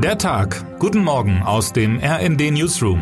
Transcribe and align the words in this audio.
Der 0.00 0.16
Tag. 0.16 0.78
Guten 0.78 1.02
Morgen 1.02 1.42
aus 1.42 1.72
dem 1.72 1.98
RND 1.98 2.52
Newsroom. 2.52 3.00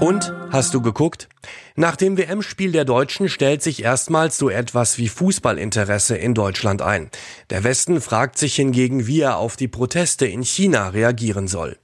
Und 0.00 0.32
hast 0.50 0.74
du 0.74 0.80
geguckt? 0.80 1.28
Nach 1.74 1.96
dem 1.96 2.16
WM-Spiel 2.16 2.70
der 2.70 2.84
Deutschen 2.84 3.28
stellt 3.28 3.64
sich 3.64 3.82
erstmals 3.82 4.38
so 4.38 4.48
etwas 4.48 4.96
wie 4.98 5.08
Fußballinteresse 5.08 6.16
in 6.16 6.34
Deutschland 6.34 6.82
ein. 6.82 7.10
Der 7.50 7.64
Westen 7.64 8.00
fragt 8.00 8.38
sich 8.38 8.54
hingegen, 8.54 9.08
wie 9.08 9.22
er 9.22 9.38
auf 9.38 9.56
die 9.56 9.66
Proteste 9.66 10.26
in 10.26 10.44
China 10.44 10.90
reagieren 10.90 11.48
soll. 11.48 11.78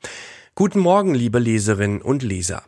Guten 0.55 0.79
Morgen, 0.79 1.13
liebe 1.13 1.41
Leserinnen 1.41 2.03
und 2.03 2.23
Leser. 2.23 2.63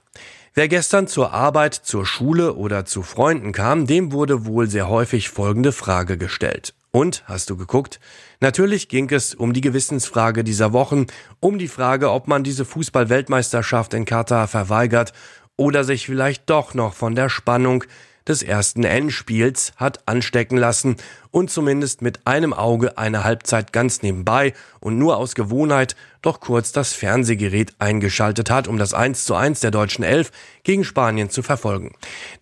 Wer 0.55 0.67
gestern 0.67 1.07
zur 1.07 1.33
Arbeit, 1.33 1.75
zur 1.75 2.05
Schule 2.05 2.55
oder 2.55 2.85
zu 2.85 3.05
Freunden 3.05 3.53
kam, 3.53 3.87
dem 3.87 4.11
wurde 4.11 4.47
wohl 4.47 4.69
sehr 4.69 4.89
häufig 4.89 5.29
folgende 5.29 5.71
Frage 5.71 6.19
gestellt. 6.19 6.75
Und, 6.91 7.23
hast 7.27 7.51
du 7.51 7.57
geguckt? 7.57 8.01
Natürlich 8.41 8.89
ging 8.89 9.11
es 9.11 9.35
um 9.35 9.53
die 9.53 9.61
Gewissensfrage 9.61 10.43
dieser 10.43 10.73
Wochen, 10.73 11.07
um 11.41 11.59
die 11.59 11.69
Frage, 11.69 12.11
ob 12.11 12.29
man 12.29 12.45
diese 12.45 12.65
Fußball-Weltmeisterschaft 12.65 13.93
in 13.95 14.05
Katar 14.07 14.49
verweigert 14.49 15.13
oder 15.57 15.85
sich 15.85 16.07
vielleicht 16.07 16.49
doch 16.49 16.73
noch 16.73 16.95
von 16.95 17.15
der 17.15 17.29
Spannung 17.29 17.85
des 18.27 18.43
ersten 18.43 18.85
Endspiels 18.85 19.73
hat 19.77 20.07
anstecken 20.07 20.57
lassen 20.57 20.97
und 21.31 21.51
zumindest 21.51 22.03
mit 22.03 22.27
einem 22.27 22.53
Auge 22.53 22.99
eine 22.99 23.25
Halbzeit 23.25 23.73
ganz 23.73 24.03
nebenbei 24.03 24.55
und 24.81 24.99
nur 24.99 25.17
aus 25.17 25.35
Gewohnheit 25.35 25.97
doch 26.23 26.41
kurz 26.41 26.73
das 26.73 26.93
Fernsehgerät 26.93 27.75
eingeschaltet 27.79 28.51
hat, 28.51 28.67
um 28.67 28.77
das 28.77 28.93
1 28.93 29.25
zu 29.25 29.35
1 29.35 29.61
der 29.61 29.71
deutschen 29.71 30.05
Elf 30.05 30.33
gegen 30.65 30.85
Spanien 30.85 31.31
zu 31.31 31.43
verfolgen. 31.43 31.93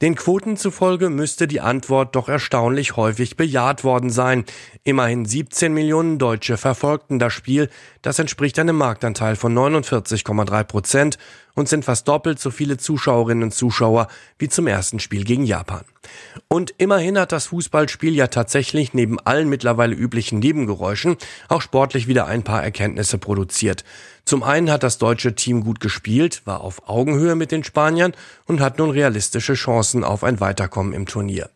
Den 0.01 0.15
Quoten 0.15 0.57
zufolge 0.57 1.11
müsste 1.11 1.47
die 1.47 1.61
Antwort 1.61 2.17
doch 2.17 2.29
erstaunlich 2.29 2.97
häufig 2.97 3.37
bejaht 3.37 3.85
worden 3.85 4.11
sein. 4.11 4.45
Immerhin 4.85 5.27
17 5.27 5.75
Millionen 5.75 6.19
Deutsche 6.19 6.57
verfolgten 6.57 7.19
das 7.19 7.33
Spiel. 7.33 7.69
Das 8.03 8.19
entspricht 8.19 8.59
einem 8.59 8.77
Marktanteil 8.77 9.37
von 9.37 9.55
49,3 9.55 10.65
Prozent 10.65 11.19
und 11.57 11.68
sind 11.68 11.85
fast 11.85 12.07
doppelt 12.07 12.38
so 12.38 12.52
viele 12.52 12.76
Zuschauerinnen 12.76 13.43
und 13.43 13.52
Zuschauer 13.52 14.07
wie 14.38 14.49
zum 14.49 14.68
ersten 14.68 15.01
Spiel 15.01 15.24
gegen 15.24 15.45
Japan. 15.45 15.85
Und 16.48 16.74
immerhin 16.79 17.18
hat 17.18 17.32
das 17.32 17.46
Fußballspiel 17.46 18.15
ja 18.15 18.29
tatsächlich 18.29 18.95
neben 18.95 19.18
allen 19.18 19.48
mittlerweile 19.48 19.96
üblichen 19.96 20.38
Nebengeräuschen 20.38 21.16
auch 21.48 21.63
sportlich 21.63 22.07
wieder 22.07 22.26
ein 22.26 22.45
paar 22.45 22.63
Erkenntnisse 22.63 23.18
produziert. 23.18 23.85
Zum 24.24 24.43
einen 24.43 24.71
hat 24.71 24.82
das 24.82 24.98
deutsche 24.98 25.35
Team 25.35 25.65
gut 25.65 25.80
gespielt, 25.80 26.43
war 26.45 26.60
auf 26.60 26.88
Augenhöhe 26.88 27.35
mit 27.35 27.51
den 27.51 27.65
Spaniern 27.65 28.13
und 28.45 28.60
hat 28.60 28.79
nun 28.79 28.91
realistische 28.91 29.54
Chancen 29.54 30.04
auf 30.04 30.23
ein 30.23 30.41
Weiterkommen 30.41 30.93
im 30.93 31.07
Turnier. 31.07 31.51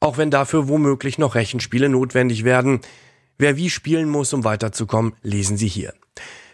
Auch 0.00 0.16
wenn 0.16 0.30
dafür 0.30 0.68
womöglich 0.68 1.18
noch 1.18 1.34
Rechenspiele 1.34 1.88
notwendig 1.88 2.44
werden. 2.44 2.80
Wer 3.36 3.56
wie 3.56 3.68
spielen 3.68 4.08
muss, 4.08 4.32
um 4.32 4.44
weiterzukommen, 4.44 5.12
lesen 5.22 5.56
Sie 5.56 5.68
hier. 5.68 5.92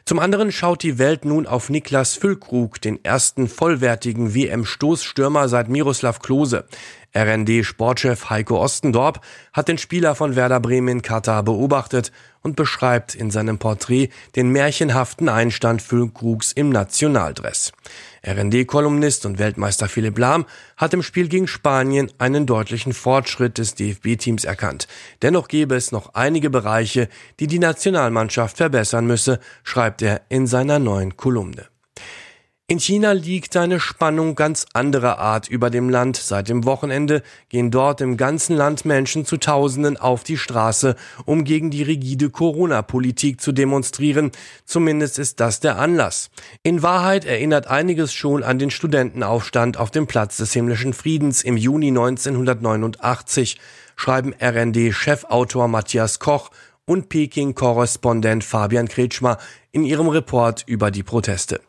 Zum 0.07 0.19
anderen 0.19 0.53
schaut 0.53 0.83
die 0.83 0.99
Welt 0.99 1.25
nun 1.25 1.47
auf 1.47 1.71
Niklas 1.71 2.15
Füllkrug, 2.15 2.79
den 2.79 3.03
ersten 3.03 3.49
vollwertigen 3.49 4.35
WM-Stoßstürmer 4.35 5.49
seit 5.49 5.71
Miroslav 5.71 6.19
Klose. 6.19 6.67
RND-Sportchef 7.17 8.29
Heiko 8.29 8.61
Ostendorp 8.61 9.21
hat 9.53 9.69
den 9.69 9.79
Spieler 9.79 10.15
von 10.15 10.35
Werder 10.35 10.59
Bremen 10.59 10.89
in 10.89 11.03
Katar 11.03 11.45
beobachtet 11.45 12.11
und 12.43 12.57
beschreibt 12.57 13.15
in 13.15 13.31
seinem 13.31 13.59
Porträt 13.59 14.11
den 14.35 14.51
märchenhaften 14.51 15.29
Einstand 15.29 15.81
Füllkrugs 15.81 16.53
im 16.53 16.71
Nationaldress. 16.71 17.73
RND-Kolumnist 18.27 19.27
und 19.27 19.39
Weltmeister 19.39 19.89
Philipp 19.89 20.19
Lahm 20.19 20.45
hat 20.77 20.93
im 20.93 21.03
Spiel 21.03 21.29
gegen 21.29 21.47
Spanien 21.47 22.11
einen 22.19 22.47
deutlichen 22.47 22.93
Fortschritt 22.93 23.59
des 23.59 23.75
DFB-Teams 23.77 24.45
erkannt. 24.45 24.89
Dennoch 25.23 25.49
gäbe 25.49 25.77
es 25.77 25.93
noch 25.93 26.15
einige 26.15 26.51
Bereiche, 26.51 27.09
die 27.39 27.47
die 27.47 27.59
Nationalmannschaft 27.59 28.57
verbessern 28.57 29.07
müsse, 29.07 29.39
schreibt 29.63 30.03
er 30.03 30.23
in 30.29 30.47
seiner 30.47 30.79
neuen 30.79 31.17
Kolumne. 31.17 31.74
In 32.67 32.81
China 32.81 33.13
liegt 33.13 33.59
eine 33.59 33.79
Spannung 33.79 34.37
ganz 34.37 34.65
anderer 34.73 35.19
Art 35.19 35.51
über 35.51 35.69
dem 35.69 35.91
Land. 35.91 36.17
Seit 36.17 36.49
dem 36.49 36.65
Wochenende 36.65 37.23
gehen 37.51 37.71
dort 37.71 38.01
im 38.01 38.17
ganzen 38.17 38.57
Land 38.57 38.87
Menschen 38.87 39.27
zu 39.27 39.37
Tausenden 39.37 39.99
auf 39.99 40.25
die 40.25 40.39
Straße, 40.39 40.97
um 41.27 41.45
gegen 41.45 41.71
die 41.71 41.83
rigide 41.83 42.31
Corona-Politik 42.31 43.43
zu 43.43 43.53
demonstrieren. 43.53 44.33
Zumindest 44.65 45.19
ist 45.19 45.41
das 45.41 45.61
der 45.61 45.79
Anlass. 45.79 46.31
In 46.63 46.83
Wahrheit 46.83 47.27
erinnert 47.27 47.67
einiges 47.67 48.15
schon 48.15 48.43
an 48.43 48.59
den 48.59 48.71
Studentenaufstand 48.71 49.77
auf 49.77 49.91
dem 49.91 50.07
Platz 50.07 50.39
des 50.39 50.55
himmlischen 50.55 50.95
Friedens 50.95 51.43
im 51.43 51.59
Juni 51.59 51.89
1989, 51.89 53.61
schreiben 53.95 54.33
RND-Chefautor 54.41 55.69
Matthias 55.69 56.19
Koch 56.19 56.51
und 56.87 57.11
Peking-Korrespondent 57.11 58.43
Fabian 58.43 58.89
Kretschmer 58.89 59.37
in 59.71 59.85
ihrem 59.85 60.09
Report 60.09 60.65
über 60.67 60.91
die 60.91 61.03
Proteste. 61.03 61.61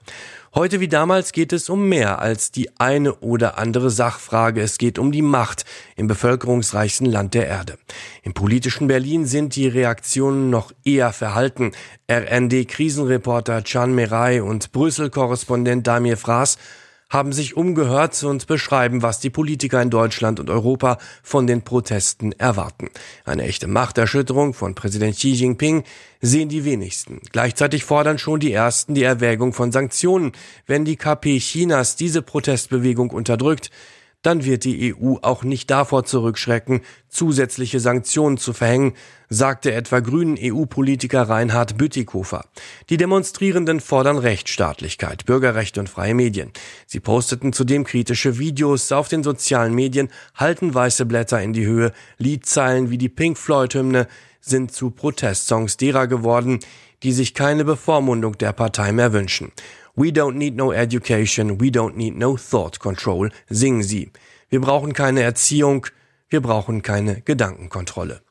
Heute 0.58 0.80
wie 0.80 0.88
damals 0.88 1.34
geht 1.34 1.52
es 1.52 1.68
um 1.70 1.90
mehr 1.90 2.20
als 2.20 2.50
die 2.50 2.80
eine 2.80 3.16
oder 3.16 3.58
andere 3.58 3.90
Sachfrage. 3.90 4.62
Es 4.62 4.78
geht 4.78 4.98
um 4.98 5.12
die 5.12 5.22
Macht 5.22 5.66
im 5.98 6.08
bevölkerungsreichsten 6.08 7.08
Land 7.08 7.34
der 7.34 7.48
Erde. 7.48 7.78
Im 8.24 8.34
politischen 8.34 8.88
Berlin 8.88 9.26
sind 9.26 9.58
die 9.58 9.68
Reaktionen 9.68 10.50
noch 10.50 10.72
eher 10.86 11.12
verhalten. 11.12 11.74
RND-Krisenreporter 12.10 13.64
Can 13.64 13.96
Meray 13.96 14.40
und 14.40 14.72
Brüssel-Korrespondent 14.72 15.86
Damir 15.88 16.16
Fraß 16.16 16.58
haben 17.16 17.32
sich 17.32 17.56
umgehört 17.56 18.22
und 18.24 18.46
beschreiben, 18.46 19.02
was 19.02 19.22
die 19.22 19.30
Politiker 19.30 19.82
in 19.82 19.90
Deutschland 19.90 20.42
und 20.42 20.50
Europa 20.50 20.98
von 21.24 21.48
den 21.48 21.62
Protesten 21.62 22.34
erwarten. 22.34 22.90
Eine 23.24 23.44
echte 23.44 23.68
Machterschütterung 23.68 24.54
von 24.54 24.76
Präsident 24.76 25.16
Xi 25.16 25.32
Jinping 25.32 25.86
sehen 26.20 26.50
die 26.50 26.66
wenigsten. 26.66 27.22
Gleichzeitig 27.32 27.86
fordern 27.86 28.18
schon 28.18 28.42
die 28.42 28.52
Ersten 28.52 28.96
die 28.96 29.04
Erwägung 29.04 29.54
von 29.54 29.72
Sanktionen. 29.72 30.34
Wenn 30.68 30.84
die 30.84 30.98
KP 30.98 31.40
Chinas 31.40 31.96
diese 31.96 32.22
Protestbewegung 32.22 33.12
unterdrückt, 33.12 33.72
dann 34.26 34.44
wird 34.44 34.64
die 34.64 34.96
EU 34.96 35.18
auch 35.22 35.44
nicht 35.44 35.70
davor 35.70 36.06
zurückschrecken, 36.06 36.82
zusätzliche 37.10 37.80
Sanktionen 37.80 38.38
zu 38.38 38.54
verhängen, 38.54 38.94
sagte 39.30 39.74
etwa 39.74 40.00
Grünen 40.00 40.38
EU-Politiker 40.40 41.24
Reinhard 41.24 41.78
Bütikofer. 41.78 42.46
Die 42.90 42.98
Demonstrierenden 42.98 43.80
fordern 43.80 44.18
Rechtsstaatlichkeit, 44.18 45.26
Bürgerrechte 45.26 45.80
und 45.80 45.90
freie 45.90 46.14
Medien. 46.14 46.52
Sie 46.88 47.00
posteten 47.00 47.54
zudem 47.54 47.84
kritische 47.84 48.40
Videos 48.40 48.92
auf 48.92 49.08
den 49.08 49.24
sozialen 49.24 49.74
Medien, 49.74 50.10
halten 50.34 50.74
weiße 50.74 51.06
Blätter 51.06 51.42
in 51.42 51.54
die 51.54 51.66
Höhe, 51.66 51.92
Liedzeilen 52.18 52.90
wie 52.90 52.98
die 52.98 53.10
Pink 53.10 53.38
Floyd-Hymne 53.38 54.08
sind 54.42 54.72
zu 54.72 54.92
Protestsongs 54.92 55.78
derer 55.78 56.08
geworden, 56.08 56.60
die 57.04 57.12
sich 57.12 57.34
keine 57.34 57.66
Bevormundung 57.66 58.38
der 58.38 58.54
Partei 58.54 58.92
mehr 58.92 59.14
wünschen. 59.14 59.52
We 59.98 60.08
don't 60.08 60.34
need 60.34 60.58
no 60.58 60.74
education, 60.74 61.62
we 61.62 61.68
don't 61.68 61.96
need 61.96 62.18
no 62.18 62.36
thought 62.36 62.80
control, 62.80 63.30
singen 63.50 63.82
sie. 63.82 64.12
Wir 64.50 64.60
brauchen 64.60 64.92
keine 64.92 65.22
Erziehung, 65.22 65.88
wir 66.28 66.42
brauchen 66.42 66.82
keine 66.82 67.22
Gedankenkontrolle. 67.22 68.22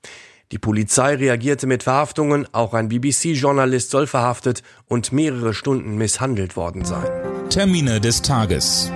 Die 0.53 0.59
Polizei 0.59 1.15
reagierte 1.15 1.67
mit 1.67 1.83
Verhaftungen, 1.85 2.47
auch 2.53 2.75
ein 2.75 2.89
BBC-Journalist 2.89 3.91
soll 3.91 4.07
verhaftet 4.07 4.63
und 4.89 5.11
mehrere 5.11 5.55
Stunden 5.55 5.97
misshandelt 5.97 6.55
worden 6.55 6.85
sein. 6.85 7.07
Termine 7.49 7.99
des 7.99 8.21
Tages. 8.21 8.93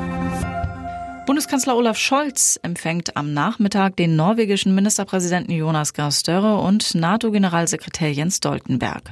Bundeskanzler 1.25 1.77
Olaf 1.77 1.97
Scholz 1.99 2.59
empfängt 2.63 3.17
am 3.17 3.33
Nachmittag 3.33 3.97
den 3.97 4.15
norwegischen 4.15 4.75
Ministerpräsidenten 4.75 5.53
Jonas 5.53 5.95
Gahr 5.95 6.11
Støre 6.11 6.59
und 6.59 6.95
NATO-Generalsekretär 6.95 8.13
Jens 8.13 8.37
Stoltenberg. 8.37 9.11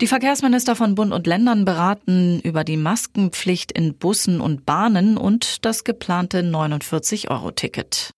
Die 0.00 0.06
Verkehrsminister 0.08 0.74
von 0.74 0.94
Bund 0.96 1.12
und 1.12 1.26
Ländern 1.26 1.64
beraten 1.64 2.40
über 2.40 2.64
die 2.64 2.76
Maskenpflicht 2.76 3.70
in 3.72 3.96
Bussen 3.96 4.40
und 4.40 4.66
Bahnen 4.66 5.16
und 5.16 5.64
das 5.64 5.84
geplante 5.84 6.40
49-Euro-Ticket. 6.40 8.10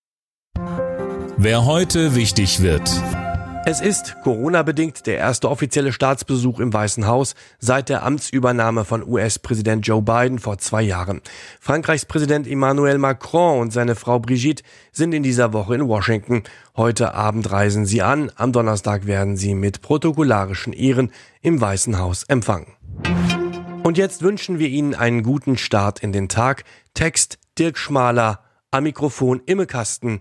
Wer 1.36 1.66
heute 1.66 2.14
wichtig 2.14 2.62
wird. 2.62 2.90
Es 3.68 3.80
ist 3.80 4.14
Corona-bedingt 4.22 5.08
der 5.08 5.18
erste 5.18 5.50
offizielle 5.50 5.92
Staatsbesuch 5.92 6.60
im 6.60 6.72
Weißen 6.72 7.08
Haus 7.08 7.34
seit 7.58 7.88
der 7.88 8.04
Amtsübernahme 8.04 8.84
von 8.84 9.04
US-Präsident 9.04 9.84
Joe 9.84 10.02
Biden 10.02 10.38
vor 10.38 10.58
zwei 10.58 10.82
Jahren. 10.82 11.20
Frankreichs 11.58 12.04
Präsident 12.04 12.46
Emmanuel 12.46 12.98
Macron 12.98 13.58
und 13.58 13.72
seine 13.72 13.96
Frau 13.96 14.20
Brigitte 14.20 14.62
sind 14.92 15.12
in 15.12 15.24
dieser 15.24 15.52
Woche 15.52 15.74
in 15.74 15.88
Washington. 15.88 16.44
Heute 16.76 17.14
Abend 17.14 17.50
reisen 17.50 17.86
sie 17.86 18.02
an. 18.02 18.30
Am 18.36 18.52
Donnerstag 18.52 19.08
werden 19.08 19.36
sie 19.36 19.56
mit 19.56 19.82
protokollarischen 19.82 20.72
Ehren 20.72 21.10
im 21.42 21.60
Weißen 21.60 21.98
Haus 21.98 22.22
empfangen. 22.22 22.68
Und 23.82 23.98
jetzt 23.98 24.22
wünschen 24.22 24.60
wir 24.60 24.68
Ihnen 24.68 24.94
einen 24.94 25.24
guten 25.24 25.58
Start 25.58 25.98
in 26.04 26.12
den 26.12 26.28
Tag. 26.28 26.62
Text 26.94 27.40
Dirk 27.58 27.78
Schmaler, 27.78 28.44
am 28.70 28.84
Mikrofon 28.84 29.42
Imme 29.44 29.66
Kasten 29.66 30.20